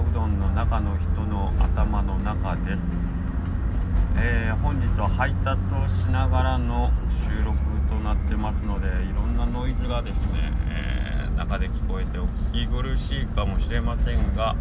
[0.00, 2.82] うどんの中の人の頭の中です、
[4.16, 7.58] えー、本日は配達をしながらの収録
[7.90, 14.56] となってますのでいろんなノイズがですね、えー、中で聞こえてお聞き苦しいかもしれませんが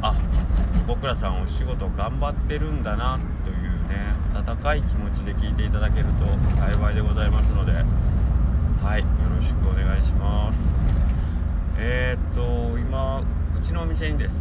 [0.00, 0.14] あ
[0.86, 3.56] 僕らさんお仕事頑張ってるんだなという
[3.88, 6.26] ね温かい気持ちで聞いていただけると
[6.60, 7.72] 幸いでございますので
[13.66, 14.32] ちのお店にです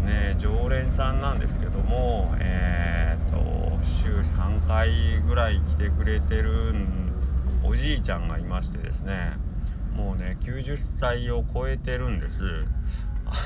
[0.00, 6.74] ね常連さんなんですけどもえー、っと週3回ぐらい来てくれてる
[7.62, 9.34] おじいちゃんがいましてですね
[9.94, 12.36] もうね90歳を超えてるんです。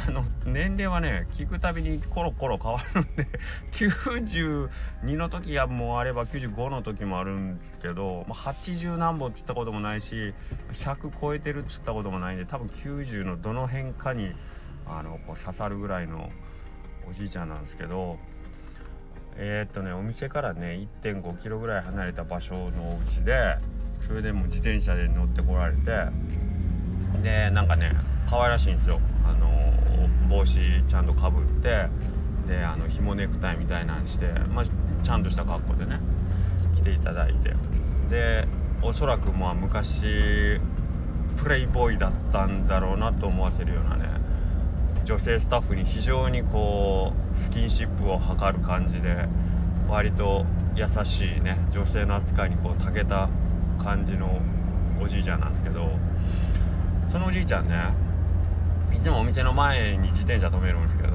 [0.09, 3.29] あの年齢はね聞くたびにコロコロ変わるんで
[3.71, 4.69] 92
[5.03, 10.35] の時はもうあれば95の時もあるんですけど、まあ、80何本って言ったこともないし
[10.73, 14.33] 100超えてるって言ったこともないんで多分90のどの辺かに
[14.89, 16.31] あのこう刺さるぐらいの
[17.09, 18.19] おじいちゃんなんですけど
[19.37, 23.57] えー、っとねお店からね1 5キロぐらい離れた場所のお家で
[24.07, 25.83] それでもう自転車で乗ってこられて
[27.23, 27.93] でなんかね
[28.29, 29.01] 可愛らしいんですよ。
[29.25, 29.49] あの
[30.29, 31.87] 帽子ちゃんとかぶって
[32.47, 36.01] であの紐ネクタイみたいなんして、まあ、ちゃんとした格好でね
[36.77, 37.55] 来ていただいて。
[38.11, 38.47] で
[38.83, 40.61] おそらくまあ昔
[41.37, 44.09] プレイボーイだったんだろうなと思わせるようなね
[45.07, 49.29] 女性スタッフに非常にこうスキンシップを図る感じで
[49.89, 53.29] 割と優しいね女性の扱いにこう長けた
[53.81, 54.41] 感じの
[55.01, 55.91] おじいちゃんなんですけど
[57.13, 57.95] そのおじいちゃんね
[58.93, 61.13] いつもお店の前に自転車止めるんですけど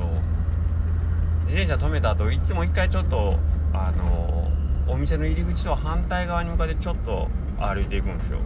[1.43, 3.35] 自転車止めた後いつも一回ちょっと
[3.73, 4.49] あの
[4.87, 7.27] お店の入り口と反対側に向かってちょっと
[7.59, 8.39] 歩いていくんですよ。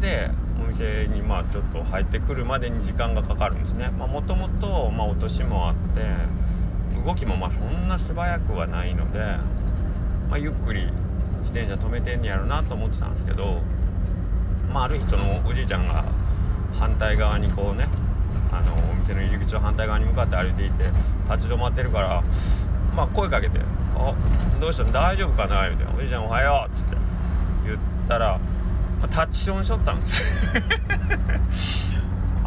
[0.00, 0.30] で
[0.62, 6.02] お店にまあちょっと入ってくるまでに時間がかかるんですねもともとお年もあって
[7.04, 9.18] 動きもまあそんな素早くはないので、
[10.28, 10.86] まあ、ゆっくり
[11.42, 13.60] 自転車止めてんねやろなと思ってたんですけど
[14.72, 16.04] まあある日そのおじいちゃんが
[16.78, 17.88] 反対側にこうね
[18.52, 20.84] あのお店の入り口の反対側に向かって歩いていて
[21.30, 22.22] 立ち止まってるから
[22.94, 23.60] まあ声かけて
[23.96, 24.14] 「あ
[24.60, 24.84] どうした？
[24.84, 26.96] の大丈夫かな?」言うて「おじいちゃんおはよう」っつって
[27.66, 27.78] 言っ
[28.08, 28.38] たら
[29.08, 30.26] タッチションしとったんですよ。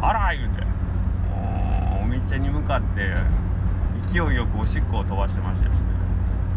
[0.00, 0.62] あら言うて。
[2.02, 3.14] お店に向かって
[4.02, 5.86] 勢いよくおしっこを飛ばしてましてですね。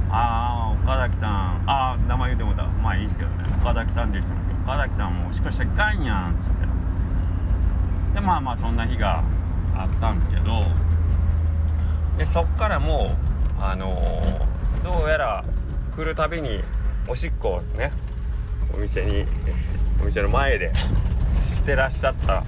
[0.10, 1.30] ああ岡崎さん。
[1.66, 2.64] ああ名前言うてもた。
[2.82, 3.46] まあいいですけどね。
[3.62, 4.56] 岡崎さんでしたんですよ。
[4.66, 6.66] 岡崎さんもおしっこしたらいかんやんっつって。
[8.16, 9.24] でまあまあそんな日が
[9.76, 10.66] あったんですけど。
[12.18, 13.16] でそっからも
[13.60, 15.44] うあのー、どうやら
[15.96, 16.62] 来るたびに
[17.08, 17.92] おしっこをね
[18.74, 19.26] お店に
[20.02, 20.72] お店の前で
[21.54, 22.44] してらっしゃった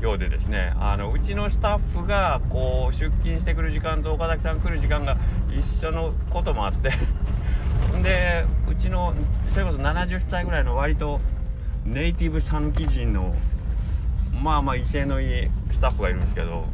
[0.00, 5.16] ようでですねあのうちのスタッフがこう出勤してくる時間と岡崎さん来る時間が
[5.50, 6.90] 一緒のこともあって
[8.02, 9.14] でうちの
[9.46, 11.20] それこそ70歳ぐらいの割と
[11.84, 13.34] ネイティブ讃岐人の
[14.42, 16.64] まあまあ威勢のいいスタッフがいるんですけど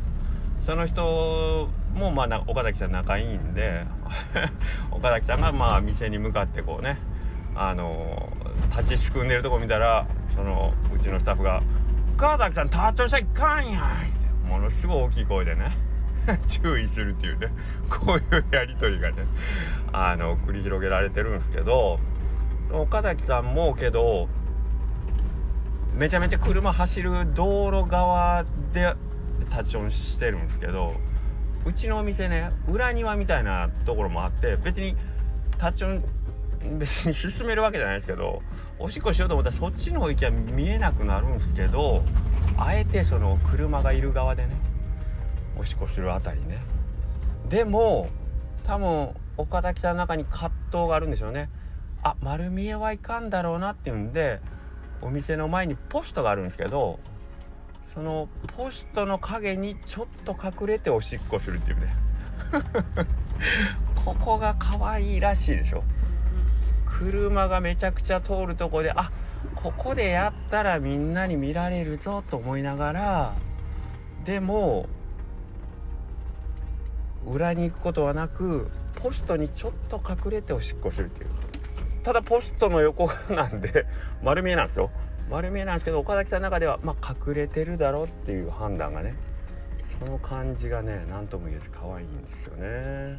[0.65, 3.85] その人もまあ岡崎さん仲いいんで
[4.91, 6.97] 岡崎さんがまあ店に向かってこうね
[7.57, 8.33] あの
[8.71, 11.63] 立ちすくんでるとこ見たらそのうちのスタッフが
[12.17, 13.87] 「岡崎さん立ちしちゃいかんやん」っ
[14.45, 15.73] てものすごい大きい声でね
[16.47, 17.49] 注意するっていうね
[17.89, 19.17] こういうやり取りがね
[19.93, 21.99] あの繰り広げられてるんですけど
[22.73, 24.29] 岡崎さんもけど
[25.95, 28.95] めちゃめちゃ車走る道路側で
[29.51, 30.95] 立ち音してるんですけど
[31.65, 34.95] うちのお店ね裏庭みたいなところもあって別に
[35.59, 36.05] 立ち音
[36.79, 38.43] 別に 進めるわけじゃないですけど
[38.79, 42.05] おしっこしようと思ったらそっちの方行きは見えなくなるんですけど
[42.57, 44.57] あえてその車がいる側でね
[45.59, 46.59] おしっこするあたりね。
[47.49, 48.09] でも
[48.65, 51.49] 多分岡崎さんの中に葛藤があるんでしょうね。
[52.03, 54.41] あ丸見えはいかんだろうなっていうんで
[55.01, 57.01] お店の前にポストがあるんですけど
[57.95, 61.95] そのポストの影にちょっと隠れておしっこするっていうね。
[64.05, 65.83] ここが可愛いらしいでしょ。
[66.87, 69.11] 車がめちゃくちゃ通るとこであ
[69.55, 73.35] ここでやったらみんなに見られるぞと思いながら
[74.25, 74.89] でも
[77.27, 81.31] 裏に行くことはなくポストにちょっと隠れておしっこするっていう。
[82.05, 83.85] ただポストの横なんで
[84.23, 84.91] 丸見えなんですよ。
[85.29, 89.17] 丸見えなんですけど岡崎さんの中ではまあ隠れてるだろうっていう判断がね
[89.99, 93.19] その感じがね何とも言えず可愛いんですよね。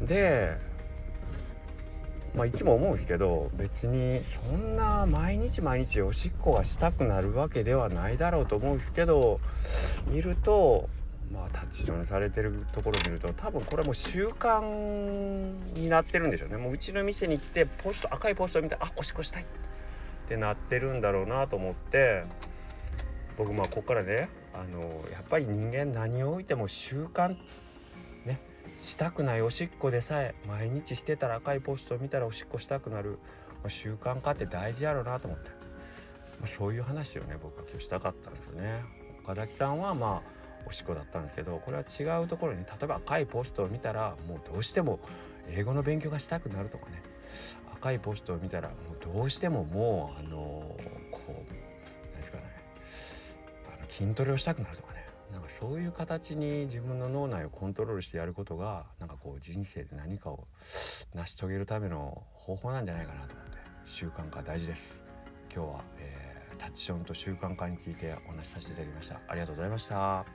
[0.00, 0.56] で
[2.36, 9.36] まあいつも思うんですけど別にそんな毎日毎日おしっこがしたくなるわけではないだろうと思うんですけど
[10.10, 10.86] 見ると
[11.32, 14.62] まあタッチションされてるところを見ると多分これもう習慣
[15.74, 16.58] になってるんでしょうね。
[16.58, 19.46] もううちの店に来てポスト赤いポストを見てあおしっこしたいっ
[20.28, 22.24] てなってるんだろうなと思って
[23.38, 24.80] 僕まあここからねあの
[25.10, 27.38] やっぱり人間何を置いても習慣ね
[28.80, 33.18] したくないおしっこでさえ毎日してたら赤いポストを見たらおしっこしたくなる、
[33.62, 35.50] まあ、習慣化って大事やろなと思って、
[36.40, 38.84] まあ、そういう話をね僕は今日したかったんですよね。
[39.24, 40.36] 岡崎さんはまあ
[40.68, 45.00] おしっこだったんですけどこれは違うところに例えば赤いポストを見たらもうどうしても
[45.48, 47.02] 英語の勉強がしたくなるとかね。
[47.74, 51.32] 赤いポストを見たらもうどうしてももうあのー、こう
[52.12, 52.44] 何ですかね。
[53.78, 55.04] あの筋トレをしたくなるとかね。
[55.32, 60.46] なんかそういう形に自分の脳内をコントロールしてやることがなんかこう人生で何かを
[61.14, 65.00] 成し遂げるための方法なんじゃないかなと思って習慣化大事です。
[65.52, 69.20] 今日は、えー、タッチションと習慣化についてお話しさせていただきました。
[69.26, 70.26] ありがとうございました。